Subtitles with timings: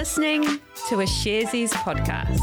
[0.00, 0.42] listening
[0.88, 2.40] to a Sharesies podcast.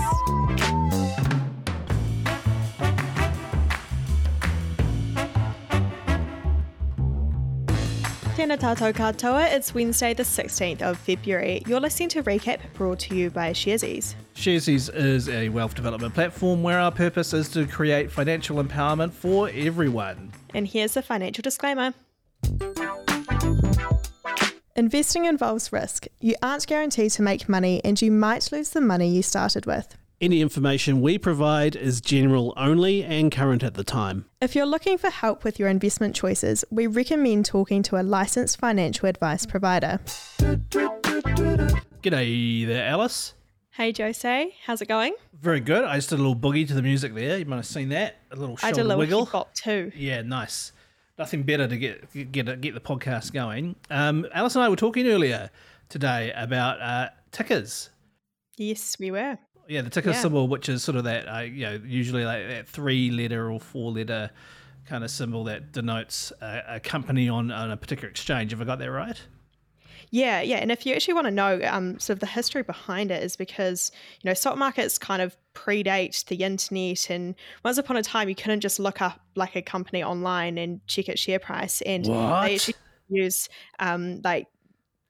[8.36, 11.64] Tēnā tātou katoa, it's Wednesday the 16th of February.
[11.66, 14.14] You're listening to Recap brought to you by Sharesies.
[14.36, 19.50] Sharesies is a wealth development platform where our purpose is to create financial empowerment for
[19.50, 20.32] everyone.
[20.54, 21.96] And here's the financial disclaimer.
[24.78, 26.05] Investing involves risk.
[26.20, 29.98] You aren't guaranteed to make money and you might lose the money you started with.
[30.22, 34.26] Any information we provide is general only and current at the time.
[34.40, 38.59] If you're looking for help with your investment choices, we recommend talking to a licensed
[38.59, 40.00] financial advice provider.
[42.03, 43.34] G'day there, Alice.
[43.72, 45.16] Hey Jose, how's it going?
[45.41, 45.86] Very good.
[45.86, 47.39] I just did a little boogie to the music there.
[47.39, 48.17] You might have seen that.
[48.30, 49.25] A little shoulder I did a little wiggle.
[49.25, 49.91] hip hop too.
[49.95, 50.72] Yeah, nice.
[51.17, 53.75] Nothing better to get get get the podcast going.
[53.89, 55.49] Um, Alice and I were talking earlier
[55.89, 57.89] today about uh, tickers.
[58.55, 59.38] Yes, we were.
[59.67, 60.22] Yeah, the ticker Yeah.
[60.22, 63.59] symbol, which is sort of that, uh, you know, usually like that three letter or
[63.59, 64.30] four letter
[64.86, 68.52] kind of symbol that denotes a, a company on, on a particular exchange.
[68.52, 69.20] Have I got that right?
[70.09, 70.58] Yeah, yeah.
[70.58, 73.36] And if you actually want to know um, sort of the history behind it, is
[73.36, 77.09] because, you know, stock markets kind of predate the internet.
[77.09, 80.86] And once upon a time, you couldn't just look up like a company online and
[80.88, 81.81] check its share price.
[81.81, 82.42] And What?
[82.44, 82.76] they actually
[83.09, 84.48] use um, like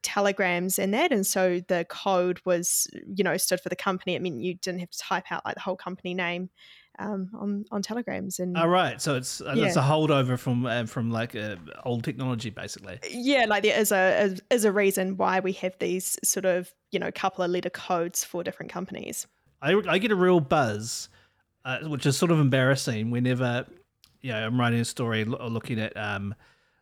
[0.02, 1.12] telegrams and that.
[1.12, 4.14] And so the code was, you know, stood for the company.
[4.14, 6.50] It meant you didn't have to type out like the whole company name
[6.98, 8.38] um, on, on telegrams.
[8.38, 11.56] And oh All right, so it's uh, it's a holdover from uh, from like uh,
[11.84, 12.98] old technology, basically.
[13.10, 16.72] yeah, like there is a, is is a reason why we have these sort of,
[16.90, 19.26] you know, couple of letter codes for different companies.
[19.60, 21.08] I, I get a real buzz,
[21.64, 23.66] uh, which is sort of embarrassing whenever
[24.20, 26.34] you know I'm writing a story or looking at um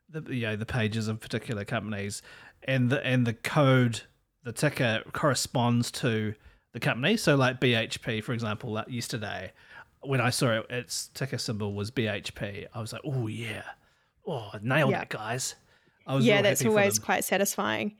[0.08, 2.22] the you know the pages of particular companies,
[2.62, 4.02] and the and the code
[4.44, 6.34] the ticker corresponds to
[6.72, 7.16] the company.
[7.16, 9.52] So like BHP, for example, like yesterday
[10.08, 12.66] when I saw it, its ticker symbol was BHP.
[12.74, 13.62] I was like, oh yeah,
[14.26, 15.02] oh nailed Yeah.
[15.02, 15.54] it, guys.
[16.06, 17.96] I was yeah, that's always quite satisfying.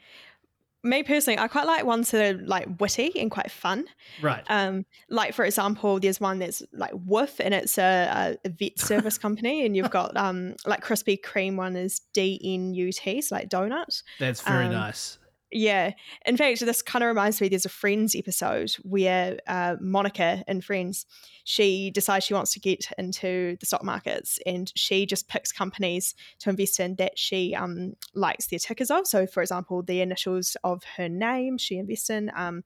[0.82, 3.86] Me personally, I quite like ones that are like witty and quite fun.
[4.22, 4.44] right.
[4.48, 9.18] Um, like for example, there's one that's like Woof, and it's a, a vet service
[9.26, 13.34] company, and you've got um like Krispy Kreme one is D N U T, so
[13.34, 14.02] like donut.
[14.20, 15.18] That's very um, nice.
[15.56, 15.92] Yeah.
[16.26, 20.60] In fact, this kind of reminds me there's a Friends episode where uh, Monica in
[20.60, 21.06] Friends,
[21.44, 26.14] she decides she wants to get into the stock markets and she just picks companies
[26.40, 29.06] to invest in that she um, likes their tickers of.
[29.06, 32.62] So, for example, the initials of her name she invests in, um,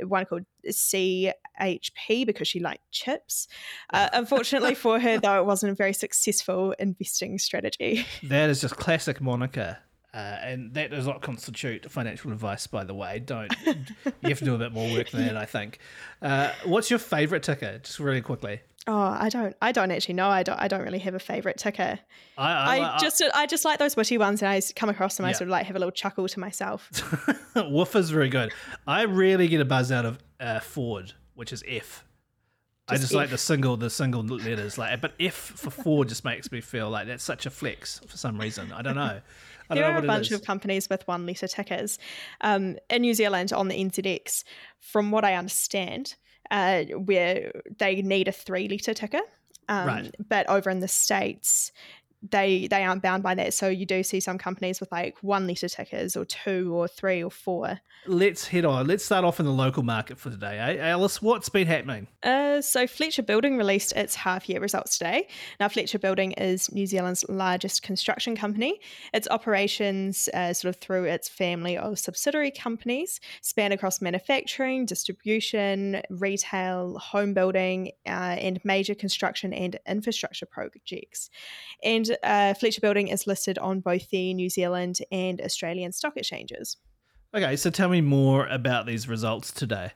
[0.00, 3.48] one called CHP because she liked chips.
[3.88, 8.04] Uh, unfortunately for her, though, it wasn't a very successful investing strategy.
[8.22, 9.78] That is just classic Monica.
[10.14, 13.18] Uh, and that does not constitute financial advice, by the way.
[13.18, 13.74] Don't you
[14.28, 15.80] have to do a bit more work than that, I think.
[16.22, 17.78] Uh, what's your favourite ticker?
[17.78, 18.60] Just really quickly.
[18.86, 19.56] Oh, I don't.
[19.62, 20.28] I don't actually know.
[20.28, 20.60] I don't.
[20.60, 21.98] I don't really have a favorite ticker.
[22.36, 25.24] I, I, I just I just like those witty ones, and I come across them.
[25.26, 26.90] I sort of like have a little chuckle to myself.
[27.56, 28.52] Woof is very good.
[28.86, 32.04] I really get a buzz out of uh, Ford, which is F.
[32.86, 35.00] I Just just like the single, the single letters, like.
[35.00, 38.38] But F for four just makes me feel like that's such a flex for some
[38.38, 38.72] reason.
[38.72, 39.02] I don't know.
[39.02, 39.20] I
[39.74, 41.98] don't there know are a bunch of companies with one letter tickers
[42.42, 44.44] um, in New Zealand on the NZX.
[44.80, 46.14] From what I understand,
[46.50, 49.22] uh, where they need a three letter ticker,
[49.70, 50.14] um, Right.
[50.28, 51.72] but over in the states.
[52.30, 53.54] They, they aren't bound by that.
[53.54, 57.22] So you do see some companies with like one letter tickers or two or three
[57.22, 57.80] or four.
[58.06, 58.86] Let's head on.
[58.86, 60.58] Let's start off in the local market for today.
[60.58, 60.88] Eh?
[60.88, 62.06] Alice, what's been happening?
[62.22, 65.28] Uh, so Fletcher Building released its half year results today.
[65.60, 68.80] Now, Fletcher Building is New Zealand's largest construction company.
[69.12, 76.02] Its operations, uh, sort of through its family of subsidiary companies, span across manufacturing, distribution,
[76.10, 81.30] retail, home building, uh, and major construction and infrastructure projects.
[81.82, 86.76] And uh, Fletcher Building is listed on both the New Zealand and Australian stock exchanges.
[87.34, 89.90] Okay, so tell me more about these results today.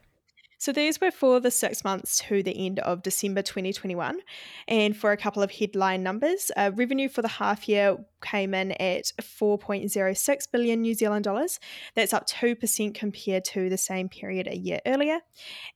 [0.58, 4.18] So these were for the six months to the end of December 2021.
[4.66, 8.72] And for a couple of headline numbers, uh, revenue for the half year came in
[8.72, 11.60] at 4.06 billion New Zealand dollars.
[11.94, 15.20] That's up 2% compared to the same period a year earlier.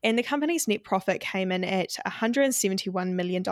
[0.02, 3.44] And the company's net profit came in at $171 million,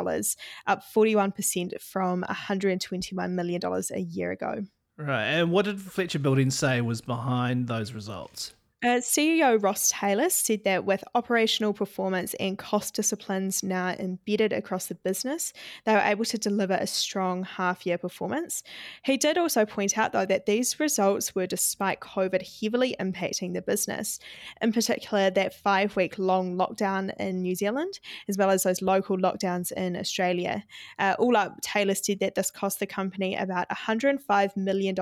[0.66, 4.64] up 41% from $121 million a year ago.
[4.96, 8.52] Right, and what did Fletcher Building say was behind those results?
[8.82, 14.86] Uh, CEO Ross Taylor said that with operational performance and cost disciplines now embedded across
[14.86, 15.52] the business,
[15.84, 18.62] they were able to deliver a strong half year performance.
[19.04, 23.60] He did also point out, though, that these results were despite COVID heavily impacting the
[23.60, 24.18] business,
[24.62, 28.00] in particular, that five week long lockdown in New Zealand,
[28.30, 30.64] as well as those local lockdowns in Australia.
[30.98, 34.94] Uh, all up, Taylor said that this cost the company about $105 million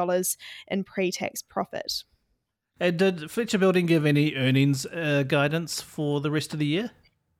[0.66, 2.02] in pre tax profit.
[2.80, 6.90] And did Fletcher Building give any earnings uh, guidance for the rest of the year?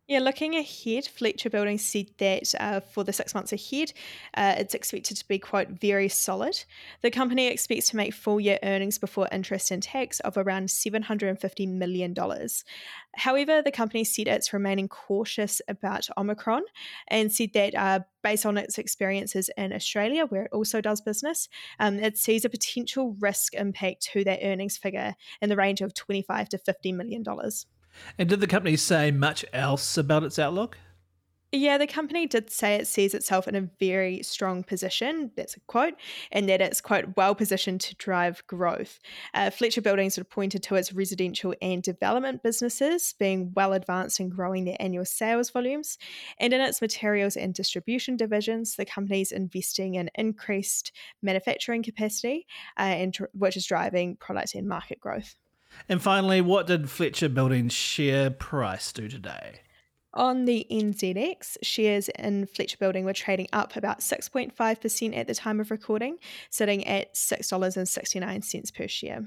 [0.09, 3.93] Yeah, looking ahead, Fletcher Building said that uh, for the six months ahead,
[4.33, 6.65] uh, it's expected to be, quote, very solid.
[7.03, 11.69] The company expects to make full year earnings before interest and tax of around $750
[11.69, 12.15] million.
[13.17, 16.63] However, the company said it's remaining cautious about Omicron
[17.09, 21.51] and said that uh, based on its experiences in Australia, where it also does business,
[21.81, 25.93] um, it sees a potential risk impact to that earnings figure in the range of
[25.93, 27.23] 25 to $50 million.
[28.19, 30.79] And did the company say much else about its outlook?
[31.51, 35.31] Yeah, the company did say it sees itself in a very strong position.
[35.35, 35.95] That's a quote,
[36.31, 38.99] and that it's quite well positioned to drive growth.
[39.33, 44.21] Uh, Fletcher Building sort of pointed to its residential and development businesses being well advanced
[44.21, 45.97] in growing their annual sales volumes,
[46.39, 50.93] and in its materials and distribution divisions, the company's investing in increased
[51.23, 52.47] manufacturing capacity,
[52.79, 55.35] uh, and which is driving product and market growth.
[55.89, 59.61] And finally, what did Fletcher Building's share price do today?
[60.15, 65.61] On the NZX, shares in Fletcher Building were trading up about 6.5% at the time
[65.61, 66.19] of recording,
[66.51, 69.25] sitting at $6.69 per share.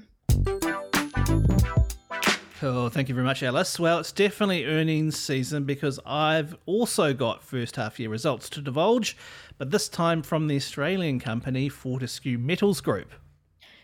[2.58, 2.90] Cool.
[2.90, 3.80] Thank you very much, Alice.
[3.80, 9.16] Well, it's definitely earnings season because I've also got first half year results to divulge,
[9.58, 13.12] but this time from the Australian company Fortescue Metals Group.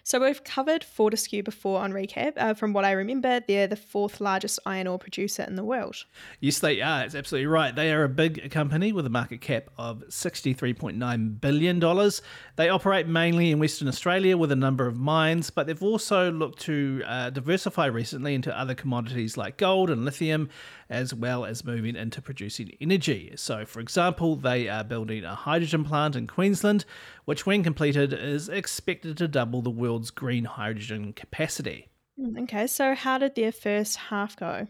[0.08, 2.32] So we've covered Fortescue before on recap.
[2.38, 6.06] Uh, from what I remember, they're the fourth largest iron ore producer in the world.
[6.40, 7.04] Yes, they are.
[7.04, 7.76] It's absolutely right.
[7.76, 12.10] They are a big company with a market cap of $63.9 billion.
[12.56, 16.60] They operate mainly in Western Australia with a number of mines, but they've also looked
[16.60, 20.48] to uh, diversify recently into other commodities like gold and lithium
[20.90, 23.32] as well as moving into producing energy.
[23.36, 26.86] So, for example, they are building a hydrogen plant in Queensland,
[27.28, 31.90] which, when completed, is expected to double the world's green hydrogen capacity.
[32.18, 34.66] Hmm, okay, so how did their first half go?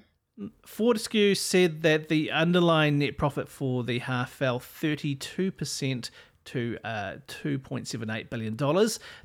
[0.67, 6.11] Fortescue said that the underlying net profit for the half fell 32%
[6.49, 8.57] to uh, $2.78 billion.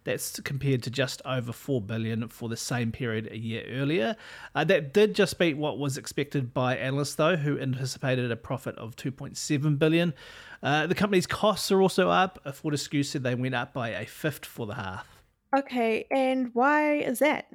[0.03, 4.15] That's compared to just over 4 billion for the same period a year earlier.
[4.55, 8.77] Uh, that did just beat what was expected by analysts, though, who anticipated a profit
[8.77, 10.13] of 2.7 billion.
[10.61, 12.39] Uh, the company's costs are also up.
[12.53, 15.07] Fortescue said they went up by a fifth for the half.
[15.55, 17.45] Okay, and why is that?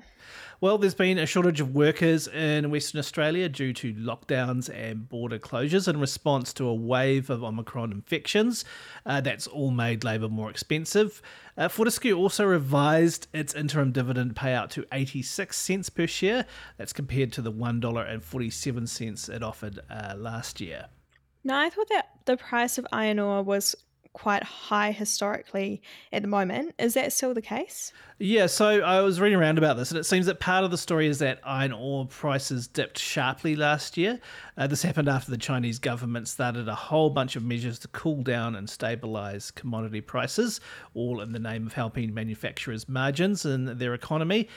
[0.60, 5.38] Well, there's been a shortage of workers in Western Australia due to lockdowns and border
[5.38, 8.64] closures in response to a wave of Omicron infections.
[9.06, 11.22] Uh, that's all made labour more expensive.
[11.56, 16.44] Uh, Fortescue also revised its interim dividend payout to 86 cents per share.
[16.76, 20.86] That's compared to the $1.47 it offered uh, last year.
[21.44, 23.76] Now, I thought that the price of iron ore was
[24.12, 25.82] quite high historically
[26.12, 26.74] at the moment.
[26.78, 27.92] Is that still the case?
[28.18, 30.78] Yeah, so I was reading around about this, and it seems that part of the
[30.78, 34.18] story is that iron ore prices dipped sharply last year.
[34.56, 38.22] Uh, this happened after the Chinese government started a whole bunch of measures to cool
[38.22, 40.60] down and stabilize commodity prices,
[40.94, 44.48] all in the name of helping manufacturers' margins in their economy.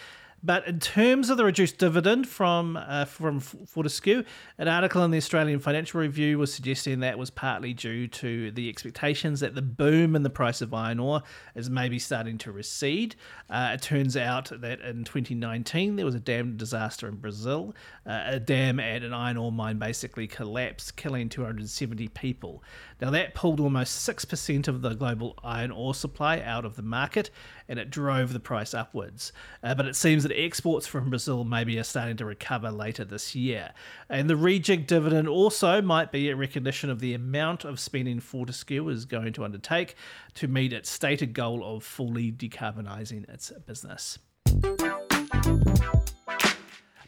[0.44, 4.24] But in terms of the reduced dividend from uh, from Fortescue,
[4.58, 8.68] an article in the Australian Financial Review was suggesting that was partly due to the
[8.68, 11.22] expectations that the boom in the price of iron ore
[11.54, 13.16] is maybe starting to recede.
[13.50, 17.76] Uh, it turns out that in 2019 there was a dam disaster in Brazil.
[18.06, 22.64] Uh, a dam at an iron ore mine basically collapsed, killing 270 people.
[23.02, 27.32] Now, that pulled almost 6% of the global iron ore supply out of the market
[27.68, 29.34] and it drove the price upwards.
[29.64, 33.36] Uh, but it seems that exports from Brazil maybe are starting to recover later this
[33.36, 33.72] year.
[34.10, 38.88] And the rejig dividend also might be a recognition of the amount of spending Fortescue
[38.90, 39.96] is going to undertake
[40.36, 44.20] to meet its stated goal of fully decarbonising its business.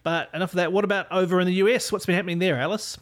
[0.03, 0.72] But enough of that.
[0.74, 1.92] What about over in the US?
[1.92, 2.98] What's been happening there, Alice?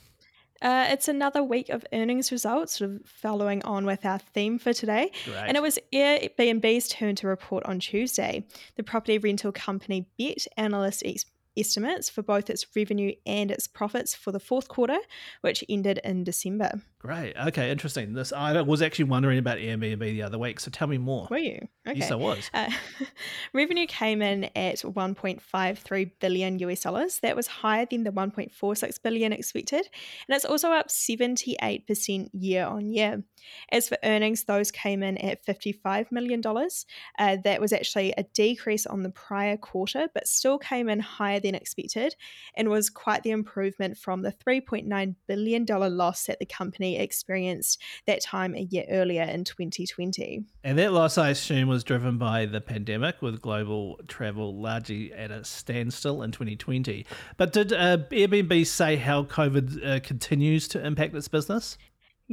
[0.61, 4.73] Uh, it's another week of earnings results, sort of following on with our theme for
[4.73, 5.11] today.
[5.47, 8.45] And it was Airbnb's turn to report on Tuesday.
[8.75, 11.25] The property rental company Bet analysts ex-
[11.57, 14.99] estimates for both its revenue and its profits for the fourth quarter,
[15.41, 16.81] which ended in December.
[17.01, 17.35] Great.
[17.35, 18.13] Okay, interesting.
[18.13, 21.27] This I was actually wondering about Airbnb the other week, so tell me more.
[21.31, 21.67] Were you?
[21.87, 21.97] Okay.
[21.97, 22.47] Yes, I was.
[22.53, 22.69] Uh,
[23.53, 27.19] revenue came in at 1.53 billion US dollars.
[27.23, 29.89] That was higher than the 1.46 billion expected,
[30.27, 33.23] and it's also up 78% year on year.
[33.71, 36.85] As for earnings, those came in at 55 million dollars.
[37.17, 41.39] Uh, that was actually a decrease on the prior quarter, but still came in higher
[41.39, 42.15] than expected,
[42.55, 47.81] and was quite the improvement from the 3.9 billion dollar loss that the company experienced
[48.07, 50.43] that time a year earlier in 2020.
[50.63, 55.31] And that loss, I assume, was driven by the pandemic, with global travel largely at
[55.31, 57.05] a standstill in 2020.
[57.37, 61.77] But did uh, Airbnb say how COVID uh, continues to impact its business?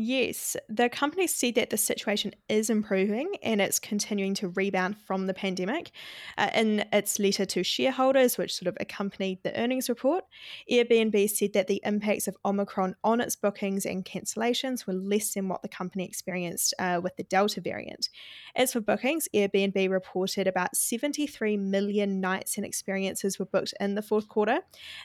[0.00, 5.26] Yes, the company said that the situation is improving and it's continuing to rebound from
[5.26, 5.90] the pandemic.
[6.36, 10.22] Uh, in its letter to shareholders, which sort of accompanied the earnings report,
[10.70, 15.48] Airbnb said that the impacts of Omicron on its bookings and cancellations were less than
[15.48, 18.08] what the company experienced uh, with the Delta variant.
[18.54, 24.02] As for bookings, Airbnb reported about 73 million nights and experiences were booked in the
[24.02, 24.60] fourth quarter.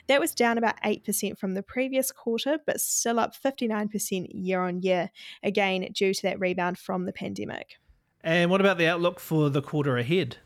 [0.06, 4.82] That was down about 8% from the previous quarter, but still up 59% year on
[4.83, 4.83] year,
[5.42, 7.76] again, due to that rebound from the pandemic.
[8.22, 10.38] And what about the outlook for the quarter ahead?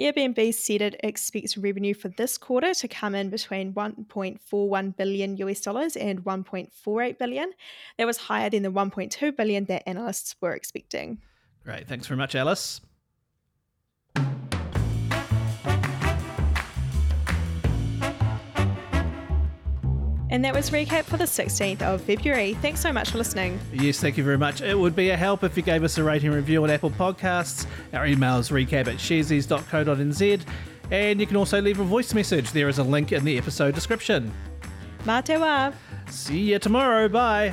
[0.00, 5.60] Airbnb said it expects revenue for this quarter to come in between 1.41 billion US
[5.60, 7.52] dollars and 1.48 billion.
[7.98, 11.18] That was higher than the 1.2 billion that analysts were expecting.
[11.64, 11.86] Great.
[11.86, 12.80] Thanks very much, Alice.
[20.30, 22.54] And that was recap for the 16th of February.
[22.54, 23.58] Thanks so much for listening.
[23.72, 24.60] Yes, thank you very much.
[24.62, 27.66] It would be a help if you gave us a rating review on Apple Podcasts.
[27.92, 30.40] Our email is recap at sharesies.co.nz.
[30.92, 32.52] And you can also leave a voice message.
[32.52, 34.32] There is a link in the episode description.
[35.04, 35.72] Mā te wā.
[36.08, 37.08] See you tomorrow.
[37.08, 37.52] Bye.